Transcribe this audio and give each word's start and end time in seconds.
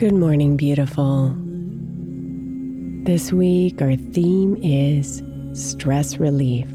Good 0.00 0.14
morning, 0.14 0.56
beautiful. 0.56 1.36
This 3.04 3.34
week, 3.34 3.82
our 3.82 3.96
theme 3.96 4.56
is 4.62 5.22
stress 5.52 6.16
relief. 6.16 6.66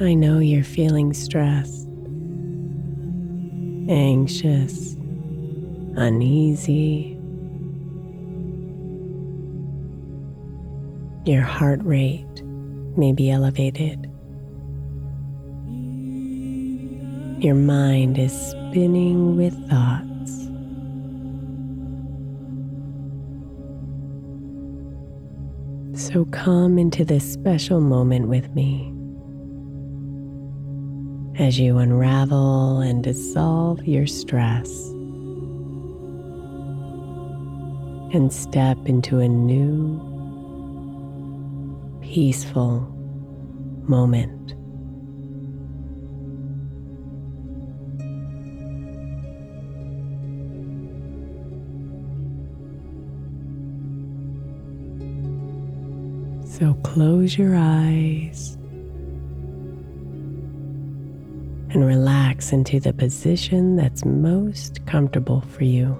I 0.00 0.14
know 0.14 0.38
you're 0.38 0.62
feeling 0.62 1.12
stressed, 1.12 1.88
anxious, 3.90 4.94
uneasy. 5.96 7.18
Your 11.24 11.42
heart 11.42 11.80
rate 11.82 12.44
may 12.96 13.12
be 13.12 13.32
elevated. 13.32 14.09
Your 17.40 17.54
mind 17.54 18.18
is 18.18 18.34
spinning 18.34 19.34
with 19.34 19.54
thoughts. 19.70 20.50
So 25.98 26.26
come 26.26 26.78
into 26.78 27.02
this 27.02 27.24
special 27.32 27.80
moment 27.80 28.28
with 28.28 28.54
me 28.54 28.92
as 31.38 31.58
you 31.58 31.78
unravel 31.78 32.80
and 32.80 33.02
dissolve 33.02 33.86
your 33.86 34.06
stress 34.06 34.70
and 38.12 38.30
step 38.30 38.76
into 38.84 39.20
a 39.20 39.28
new, 39.28 39.98
peaceful 42.02 42.80
moment. 43.88 44.59
So 56.50 56.74
close 56.82 57.38
your 57.38 57.54
eyes 57.54 58.58
and 61.70 61.86
relax 61.86 62.52
into 62.52 62.80
the 62.80 62.92
position 62.92 63.76
that's 63.76 64.04
most 64.04 64.84
comfortable 64.84 65.42
for 65.42 65.62
you. 65.62 65.96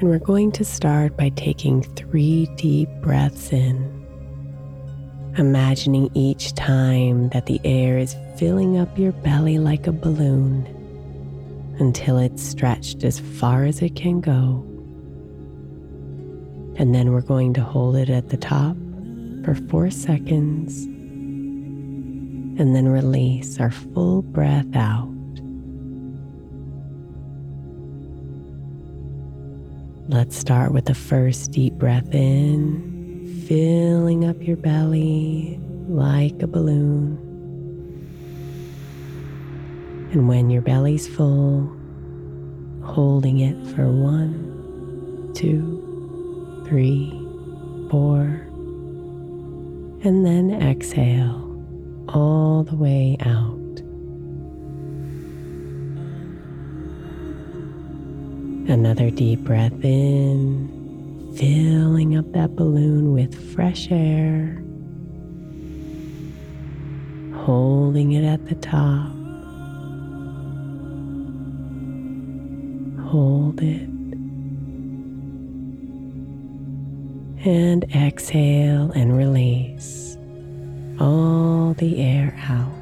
And 0.00 0.08
we're 0.08 0.18
going 0.20 0.50
to 0.52 0.64
start 0.64 1.14
by 1.18 1.28
taking 1.28 1.82
three 1.82 2.46
deep 2.56 2.88
breaths 3.02 3.52
in, 3.52 4.06
imagining 5.36 6.10
each 6.14 6.54
time 6.54 7.28
that 7.28 7.44
the 7.44 7.60
air 7.62 7.98
is 7.98 8.16
filling 8.38 8.78
up 8.78 8.98
your 8.98 9.12
belly 9.12 9.58
like 9.58 9.86
a 9.86 9.92
balloon 9.92 10.83
until 11.78 12.18
it's 12.18 12.42
stretched 12.42 13.04
as 13.04 13.18
far 13.18 13.64
as 13.64 13.82
it 13.82 13.96
can 13.96 14.20
go. 14.20 14.64
And 16.76 16.94
then 16.94 17.12
we're 17.12 17.20
going 17.20 17.54
to 17.54 17.62
hold 17.62 17.96
it 17.96 18.10
at 18.10 18.28
the 18.30 18.36
top 18.36 18.76
for 19.44 19.54
four 19.68 19.90
seconds 19.90 20.84
and 22.56 22.74
then 22.74 22.88
release 22.88 23.60
our 23.60 23.70
full 23.70 24.22
breath 24.22 24.74
out. 24.74 25.10
Let's 30.08 30.36
start 30.36 30.72
with 30.72 30.84
the 30.84 30.94
first 30.94 31.50
deep 31.52 31.74
breath 31.74 32.14
in, 32.14 33.44
filling 33.48 34.24
up 34.24 34.42
your 34.46 34.56
belly 34.56 35.58
like 35.88 36.42
a 36.42 36.46
balloon. 36.46 37.23
And 40.14 40.28
when 40.28 40.48
your 40.48 40.62
belly's 40.62 41.08
full, 41.08 41.76
holding 42.84 43.40
it 43.40 43.56
for 43.74 43.90
one, 43.90 45.32
two, 45.34 46.62
three, 46.68 47.10
four, 47.90 48.20
and 50.04 50.24
then 50.24 50.52
exhale 50.62 51.60
all 52.10 52.62
the 52.62 52.76
way 52.76 53.16
out. 53.22 53.58
Another 58.72 59.10
deep 59.10 59.40
breath 59.40 59.82
in, 59.82 61.34
filling 61.36 62.16
up 62.16 62.30
that 62.34 62.54
balloon 62.54 63.12
with 63.12 63.52
fresh 63.52 63.88
air, 63.90 64.62
holding 67.34 68.12
it 68.12 68.24
at 68.24 68.46
the 68.46 68.54
top 68.54 69.23
hold 73.14 73.62
it. 73.62 73.88
And 77.46 77.84
exhale 77.94 78.90
and 78.90 79.16
release 79.16 80.18
all 80.98 81.74
the 81.74 82.02
air 82.02 82.36
out. 82.48 82.72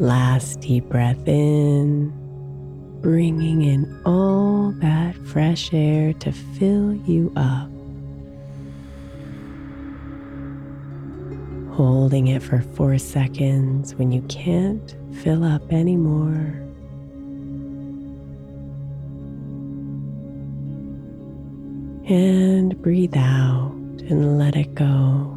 Last 0.00 0.60
deep 0.60 0.84
breath 0.84 1.28
in, 1.28 2.10
bringing 3.02 3.60
in 3.60 4.00
all 4.06 4.72
that 4.78 5.14
fresh 5.26 5.74
air 5.74 6.14
to 6.14 6.32
fill 6.32 6.94
you 6.94 7.30
up. 7.36 7.70
Holding 11.92 12.28
it 12.28 12.40
for 12.40 12.62
four 12.62 12.98
seconds 12.98 13.96
when 13.96 14.12
you 14.12 14.22
can't 14.28 14.94
fill 15.24 15.42
up 15.42 15.72
anymore. 15.72 16.54
And 22.08 22.80
breathe 22.80 23.16
out 23.16 23.74
and 24.08 24.38
let 24.38 24.54
it 24.54 24.72
go. 24.76 25.36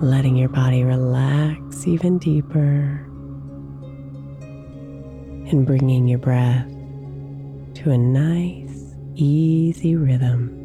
Letting 0.00 0.36
your 0.36 0.48
body 0.48 0.82
relax 0.82 1.86
even 1.86 2.16
deeper 2.16 3.06
and 5.50 5.66
bringing 5.66 6.08
your 6.08 6.18
breath 6.18 6.66
to 7.74 7.90
a 7.90 7.98
nice, 7.98 8.94
easy 9.16 9.96
rhythm. 9.96 10.63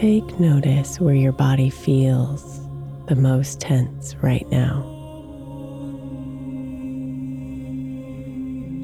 Take 0.00 0.38
notice 0.38 1.00
where 1.00 1.14
your 1.14 1.32
body 1.32 1.70
feels 1.70 2.60
the 3.06 3.16
most 3.16 3.62
tense 3.62 4.14
right 4.16 4.46
now. 4.50 4.84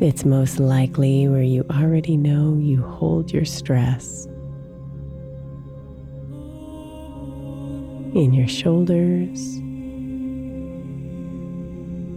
It's 0.00 0.24
most 0.24 0.58
likely 0.58 1.28
where 1.28 1.42
you 1.42 1.66
already 1.70 2.16
know 2.16 2.56
you 2.56 2.80
hold 2.80 3.30
your 3.30 3.44
stress. 3.44 4.24
In 8.14 8.32
your 8.32 8.48
shoulders, 8.48 9.58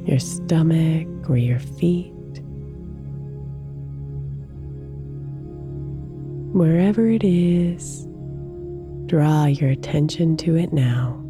your 0.08 0.20
stomach, 0.20 1.30
or 1.30 1.36
your 1.36 1.60
feet. 1.60 2.14
Wherever 6.54 7.10
it 7.10 7.26
is, 7.26 8.08
Draw 9.08 9.46
your 9.46 9.70
attention 9.70 10.36
to 10.38 10.56
it 10.56 10.74
now. 10.74 11.22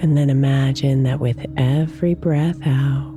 And 0.00 0.16
then 0.16 0.28
imagine 0.28 1.04
that 1.04 1.20
with 1.20 1.38
every 1.56 2.14
breath 2.14 2.58
out, 2.66 3.14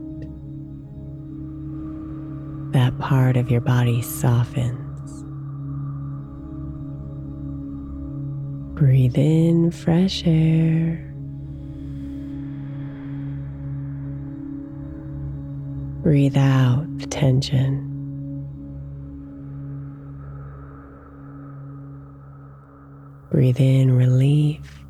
that 2.71 2.97
part 2.99 3.35
of 3.35 3.49
your 3.49 3.61
body 3.61 4.01
softens. 4.03 4.83
Breathe 8.77 9.17
in 9.17 9.71
fresh 9.71 10.21
air. 10.25 11.03
Breathe 16.03 16.37
out 16.37 16.85
the 16.99 17.07
tension. 17.07 17.86
Breathe 23.37 23.59
in 23.59 23.95
relief. 23.95 24.83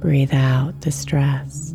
Breathe 0.00 0.34
out 0.34 0.80
distress. 0.80 1.72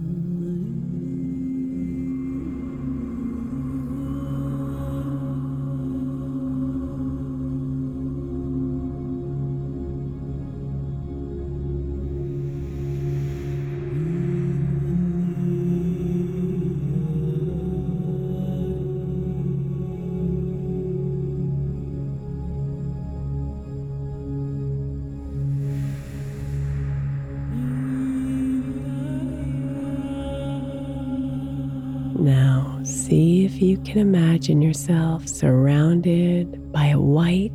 Now, 32.25 32.79
see 32.81 33.45
if 33.45 33.61
you 33.61 33.77
can 33.77 33.99
imagine 33.99 34.59
yourself 34.59 35.27
surrounded 35.27 36.71
by 36.71 36.87
a 36.87 36.99
white 36.99 37.51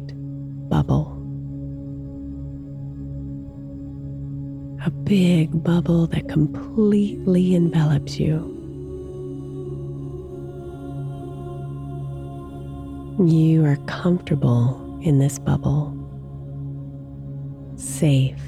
bubble. 0.68 1.16
A 4.86 4.90
big 4.92 5.64
bubble 5.64 6.06
that 6.06 6.28
completely 6.28 7.56
envelops 7.56 8.20
you. 8.20 8.46
You 13.18 13.64
are 13.64 13.76
comfortable 13.88 15.00
in 15.02 15.18
this 15.18 15.40
bubble, 15.40 15.96
safe, 17.74 18.40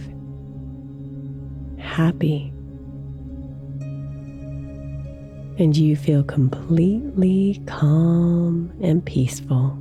happy 1.79 2.52
and 5.59 5.77
you 5.77 5.97
feel 5.97 6.23
completely 6.23 7.63
calm 7.67 8.73
and 8.81 9.05
peaceful. 9.05 9.79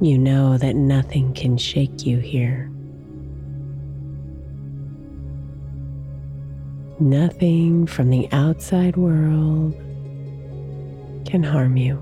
You 0.00 0.16
know 0.16 0.56
that 0.56 0.76
nothing 0.76 1.34
can 1.34 1.58
shake 1.58 2.06
you 2.06 2.18
here. 2.18 2.70
Nothing 7.00 7.86
from 7.86 8.10
the 8.10 8.28
outside 8.30 8.96
world 8.96 9.74
can 11.26 11.42
harm 11.42 11.76
you. 11.76 11.98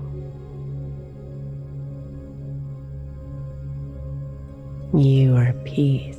You 4.93 5.35
are 5.35 5.53
peace. 5.65 6.18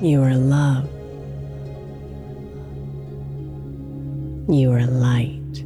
You 0.00 0.22
are 0.22 0.34
love. 0.36 0.84
You 4.48 4.70
are 4.72 4.86
light. 4.86 5.64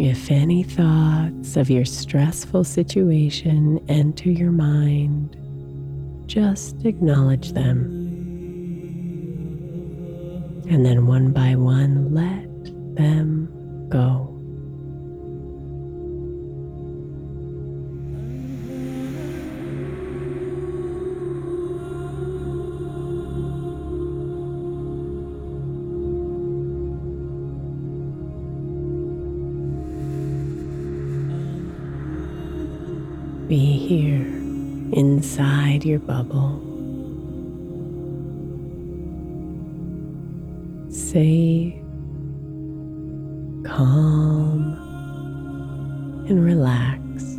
If 0.00 0.30
any 0.30 0.62
thoughts 0.62 1.56
of 1.58 1.68
your 1.68 1.84
stressful 1.84 2.64
situation 2.64 3.84
enter 3.88 4.30
your 4.30 4.50
mind, 4.50 5.36
just 6.26 6.86
acknowledge 6.86 7.52
them. 7.52 7.84
And 10.70 10.86
then 10.86 11.06
one 11.06 11.32
by 11.32 11.54
one, 11.54 12.14
let 12.14 12.48
them 12.96 13.37
go. 13.88 14.34
Be 33.48 33.56
here 33.56 34.26
inside 34.92 35.82
your 35.84 36.00
bubble. 36.00 36.60
Safe 40.90 41.87
calm 43.78 44.74
and 46.28 46.44
relaxed. 46.44 47.38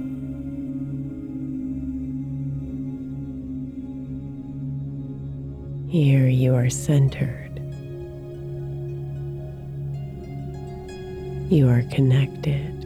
Here 5.92 6.30
you 6.30 6.56
are 6.56 6.70
centered. 6.70 7.60
You 11.52 11.68
are 11.68 11.84
connected. 11.92 12.86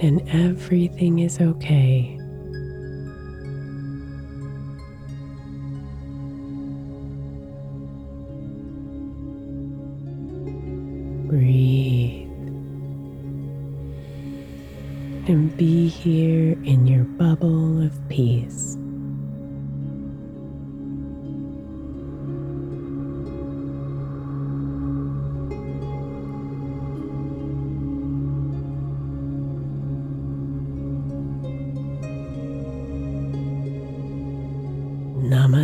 And 0.00 0.22
everything 0.28 1.18
is 1.18 1.40
okay. 1.40 2.20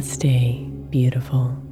Namaste, 0.02 0.90
beautiful. 0.90 1.71